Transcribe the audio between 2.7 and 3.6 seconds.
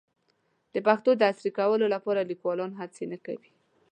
هڅې نه کوي.